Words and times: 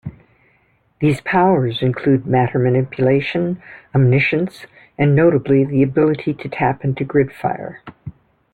These 0.99 1.21
powers 1.21 1.83
include 1.83 2.25
matter 2.25 2.57
manipulation, 2.57 3.61
omniscience 3.93 4.65
and 4.97 5.15
notably, 5.15 5.63
the 5.63 5.83
ability 5.83 6.33
to 6.33 6.49
tap 6.49 6.83
into 6.83 7.05
gridfire. 7.05 7.81